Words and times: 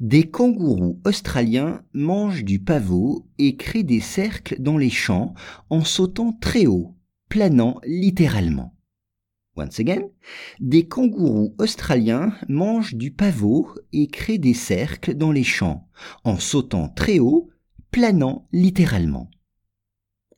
Des 0.00 0.28
kangourous 0.28 1.00
australiens 1.04 1.84
mangent 1.92 2.42
du 2.44 2.58
pavot 2.58 3.28
et 3.38 3.56
créent 3.56 3.84
des 3.84 4.00
cercles 4.00 4.60
dans 4.60 4.76
les 4.76 4.90
champs 4.90 5.34
en 5.70 5.84
sautant 5.84 6.32
très 6.32 6.66
haut, 6.66 6.96
planant 7.28 7.80
littéralement. 7.84 8.74
Once 9.56 9.78
again, 9.78 10.02
des 10.58 10.88
kangourous 10.88 11.54
australiens 11.58 12.36
mangent 12.48 12.96
du 12.96 13.12
pavot 13.12 13.72
et 13.92 14.08
créent 14.08 14.38
des 14.38 14.52
cercles 14.52 15.14
dans 15.14 15.30
les 15.30 15.44
champs 15.44 15.88
en 16.24 16.40
sautant 16.40 16.88
très 16.88 17.20
haut, 17.20 17.50
planant 17.92 18.48
littéralement. 18.50 19.30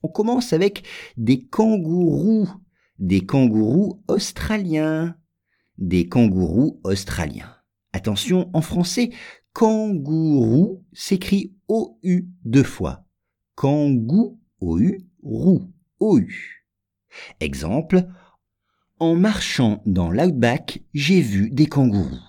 On 0.03 0.09
commence 0.09 0.53
avec 0.53 0.85
des 1.17 1.47
kangourous, 1.47 2.51
des 2.99 3.25
kangourous 3.25 4.03
australiens, 4.07 5.17
des 5.79 6.11
kangourous 6.11 6.79
australiens. 6.85 7.57
Attention, 7.95 8.51
en 8.53 8.61
français, 8.61 9.11
kangourou 9.57 10.85
s'écrit 10.93 11.57
O-U 11.67 12.29
deux 12.45 12.63
fois. 12.63 13.07
Kangou, 13.55 14.39
O-U, 14.61 15.09
roux, 15.23 15.73
O-U. 15.99 16.67
Exemple, 17.41 18.07
en 18.99 19.15
marchant 19.15 19.83
dans 19.87 20.11
l'outback, 20.11 20.83
j'ai 20.93 21.23
vu 21.23 21.49
des 21.49 21.65
kangourous. 21.65 22.21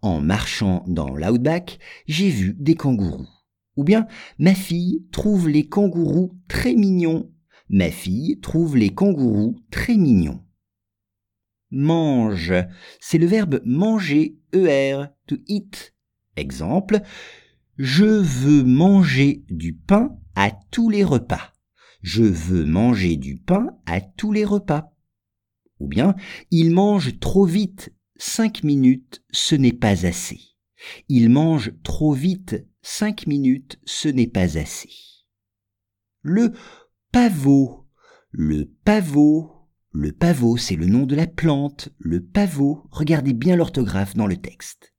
En 0.00 0.22
marchant 0.22 0.86
dans 0.88 1.14
l'outback, 1.14 1.80
j'ai 2.06 2.30
vu 2.30 2.54
des 2.58 2.76
kangourous. 2.76 3.28
Ou 3.76 3.84
bien, 3.84 4.06
ma 4.38 4.54
fille 4.54 5.04
trouve 5.12 5.50
les 5.50 5.68
kangourous 5.68 6.32
très 6.48 6.72
mignons. 6.72 7.30
Ma 7.68 7.90
fille 7.90 8.40
trouve 8.40 8.78
les 8.78 8.94
kangourous 8.94 9.60
très 9.70 9.98
mignons. 9.98 10.42
Mange, 11.70 12.54
c'est 13.00 13.18
le 13.18 13.26
verbe 13.26 13.60
manger, 13.66 14.38
ER, 14.54 15.08
to 15.26 15.36
eat, 15.46 15.93
Exemple, 16.36 17.00
je 17.78 18.04
veux 18.04 18.62
manger 18.62 19.44
du 19.50 19.72
pain 19.74 20.16
à 20.34 20.50
tous 20.70 20.90
les 20.90 21.04
repas. 21.04 21.52
Je 22.02 22.22
veux 22.22 22.64
manger 22.64 23.16
du 23.16 23.36
pain 23.36 23.68
à 23.86 24.00
tous 24.00 24.32
les 24.32 24.44
repas. 24.44 24.92
Ou 25.80 25.88
bien, 25.88 26.14
il 26.50 26.70
mange 26.70 27.18
trop 27.18 27.46
vite. 27.46 27.92
Cinq 28.16 28.62
minutes, 28.62 29.24
ce 29.32 29.54
n'est 29.54 29.72
pas 29.72 30.06
assez. 30.06 30.40
Il 31.08 31.30
mange 31.30 31.72
trop 31.82 32.12
vite. 32.12 32.66
Cinq 32.82 33.26
minutes, 33.26 33.80
ce 33.84 34.08
n'est 34.08 34.28
pas 34.28 34.58
assez. 34.58 34.90
Le 36.20 36.52
pavot. 37.10 37.88
Le 38.30 38.66
pavot. 38.84 39.50
Le 39.90 40.12
pavot, 40.12 40.56
c'est 40.56 40.76
le 40.76 40.86
nom 40.86 41.06
de 41.06 41.16
la 41.16 41.26
plante. 41.26 41.88
Le 41.98 42.22
pavot. 42.22 42.86
Regardez 42.90 43.32
bien 43.32 43.56
l'orthographe 43.56 44.14
dans 44.14 44.26
le 44.26 44.36
texte 44.36 44.94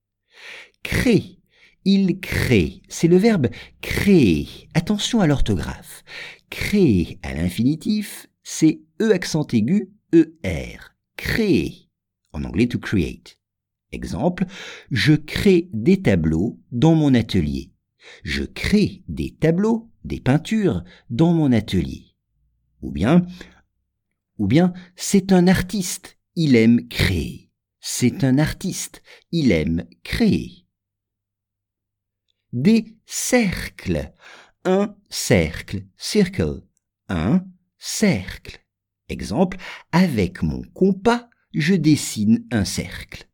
crée. 0.86 1.40
Il 1.84 2.20
crée. 2.20 2.82
C'est 2.88 3.08
le 3.08 3.18
verbe 3.18 3.48
créer. 3.82 4.70
Attention 4.76 5.20
à 5.20 5.28
l'orthographe. 5.28 6.04
Créer 6.50 7.20
à 7.24 7.34
l'infinitif, 7.34 8.28
c'est 8.44 8.82
E 9.02 9.12
accent 9.12 9.48
aigu, 9.52 9.92
ER. 10.14 10.78
Créer. 11.18 11.90
En 12.32 12.44
anglais, 12.44 12.68
to 12.68 12.80
create. 12.80 13.40
Exemple, 13.92 14.46
je 14.92 15.14
crée 15.14 15.70
des 15.74 16.02
tableaux 16.02 16.60
dans 16.72 16.96
mon 16.96 17.14
atelier. 17.14 17.72
Je 18.24 18.44
crée 18.44 19.04
des 19.08 19.36
tableaux, 19.36 19.90
des 20.04 20.20
peintures 20.20 20.84
dans 21.10 21.34
mon 21.34 21.52
atelier. 21.52 22.16
Ou 22.82 22.92
bien, 22.92 23.26
ou 24.38 24.48
bien, 24.48 24.74
c'est 24.96 25.32
un 25.34 25.48
artiste, 25.48 26.20
il 26.36 26.56
aime 26.56 26.88
créer. 26.90 27.52
C'est 27.80 28.24
un 28.24 28.38
artiste, 28.38 29.02
il 29.32 29.52
aime 29.52 29.86
créer 30.04 30.65
des 32.56 32.96
cercles. 33.06 34.12
Un 34.64 34.96
cercle, 35.10 35.84
circle. 35.98 36.64
Un 37.10 37.46
cercle. 37.78 38.66
Exemple, 39.10 39.58
avec 39.92 40.42
mon 40.42 40.64
compas, 40.74 41.30
je 41.54 41.76
dessine 41.76 42.48
un 42.50 42.66
cercle. 42.66 43.30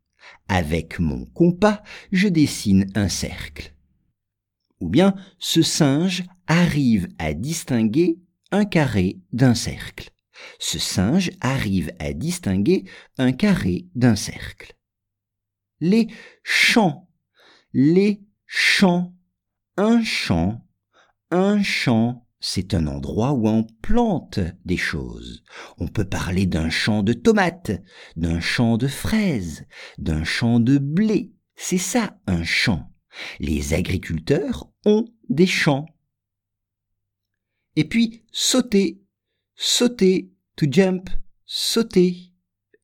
Avec 0.48 0.98
mon 0.98 1.24
compas, 1.24 1.82
je 2.10 2.28
dessine 2.28 2.86
un 2.94 3.08
cercle. 3.08 3.74
Ou 4.80 4.88
bien, 4.88 5.14
ce 5.38 5.62
singe 5.62 6.24
arrive 6.48 7.08
à 7.18 7.32
distinguer 7.32 8.18
un 8.50 8.64
carré 8.64 9.20
d'un 9.32 9.54
cercle. 9.54 10.10
Ce 10.58 10.78
singe 10.78 11.30
arrive 11.40 11.92
à 12.00 12.12
distinguer 12.12 12.84
un 13.16 13.32
carré 13.32 13.86
d'un 13.94 14.16
cercle. 14.16 14.76
Les 15.80 16.08
champs, 16.42 17.08
les 17.72 18.20
champ. 18.54 19.16
Un 19.78 20.04
champ. 20.04 20.68
Un 21.30 21.62
champ, 21.62 22.28
c'est 22.38 22.74
un 22.74 22.86
endroit 22.86 23.32
où 23.32 23.48
on 23.48 23.64
plante 23.64 24.40
des 24.66 24.76
choses. 24.76 25.42
On 25.78 25.88
peut 25.88 26.04
parler 26.04 26.44
d'un 26.44 26.68
champ 26.68 27.02
de 27.02 27.14
tomates, 27.14 27.72
d'un 28.16 28.40
champ 28.40 28.76
de 28.76 28.88
fraises, 28.88 29.64
d'un 29.96 30.22
champ 30.22 30.60
de 30.60 30.76
blé. 30.76 31.32
C'est 31.54 31.78
ça 31.78 32.18
un 32.26 32.44
champ. 32.44 32.92
Les 33.40 33.72
agriculteurs 33.72 34.70
ont 34.84 35.06
des 35.30 35.46
champs. 35.46 35.86
Et 37.76 37.84
puis 37.88 38.22
sauter, 38.32 39.00
sauter, 39.54 40.30
to 40.56 40.66
jump, 40.70 41.08
sauter. 41.46 42.34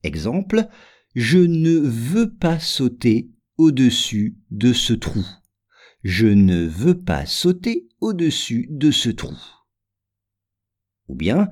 Exemple, 0.02 0.66
je 1.14 1.38
ne 1.38 1.76
veux 1.76 2.32
pas 2.32 2.58
sauter 2.58 3.30
au-dessus 3.58 4.38
de 4.50 4.72
ce 4.72 4.94
trou. 4.94 5.26
Je 6.10 6.26
ne 6.26 6.64
veux 6.64 6.98
pas 6.98 7.26
sauter 7.26 7.86
au-dessus 8.00 8.66
de 8.70 8.90
ce 8.90 9.10
trou. 9.10 9.36
Ou 11.06 11.14
bien, 11.14 11.50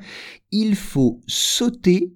il 0.51 0.77
faut 0.77 1.21
sauter 1.27 2.15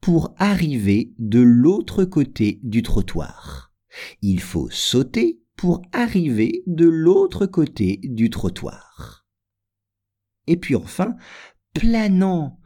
pour 0.00 0.32
arriver 0.38 1.12
de 1.18 1.40
l'autre 1.40 2.04
côté 2.04 2.60
du 2.62 2.84
trottoir. 2.84 3.74
Il 4.22 4.38
faut 4.40 4.70
sauter 4.70 5.42
pour 5.56 5.82
arriver 5.90 6.62
de 6.68 6.86
l'autre 6.86 7.44
côté 7.46 7.98
du 8.04 8.30
trottoir. 8.30 9.26
Et 10.46 10.56
puis 10.56 10.76
enfin, 10.76 11.16
planant, 11.74 12.60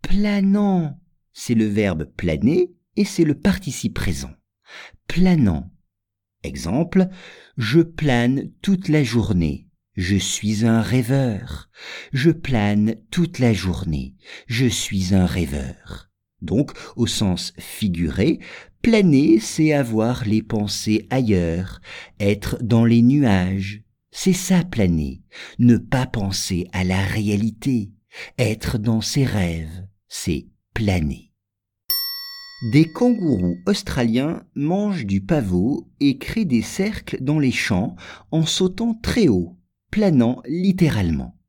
planant, 0.00 0.98
c'est 1.34 1.54
le 1.54 1.66
verbe 1.66 2.06
planer 2.16 2.74
et 2.96 3.04
c'est 3.04 3.24
le 3.24 3.38
participe 3.38 3.92
présent. 3.92 4.32
Planant, 5.06 5.70
Exemple, 6.42 7.08
je 7.56 7.80
plane 7.80 8.50
toute 8.62 8.88
la 8.88 9.04
journée. 9.04 9.66
Je 9.96 10.16
suis 10.16 10.64
un 10.64 10.80
rêveur. 10.80 11.68
Je 12.12 12.30
plane 12.30 12.94
toute 13.10 13.38
la 13.38 13.52
journée. 13.52 14.14
Je 14.46 14.66
suis 14.66 15.14
un 15.14 15.26
rêveur. 15.26 16.10
Donc, 16.40 16.72
au 16.96 17.06
sens 17.06 17.52
figuré, 17.58 18.40
planer, 18.80 19.38
c'est 19.40 19.72
avoir 19.72 20.24
les 20.24 20.42
pensées 20.42 21.06
ailleurs, 21.10 21.80
être 22.18 22.56
dans 22.62 22.84
les 22.84 23.02
nuages. 23.02 23.82
C'est 24.10 24.32
ça 24.32 24.64
planer, 24.64 25.22
ne 25.58 25.76
pas 25.76 26.06
penser 26.06 26.66
à 26.72 26.82
la 26.82 27.00
réalité, 27.04 27.92
être 28.38 28.78
dans 28.78 29.00
ses 29.00 29.24
rêves, 29.24 29.86
c'est 30.08 30.48
planer. 30.74 31.29
Des 32.62 32.84
kangourous 32.84 33.56
australiens 33.66 34.42
mangent 34.54 35.06
du 35.06 35.22
pavot 35.22 35.88
et 35.98 36.18
créent 36.18 36.44
des 36.44 36.60
cercles 36.60 37.16
dans 37.22 37.38
les 37.38 37.52
champs 37.52 37.96
en 38.30 38.44
sautant 38.44 38.92
très 38.92 39.28
haut, 39.28 39.56
planant 39.90 40.42
littéralement. 40.46 41.39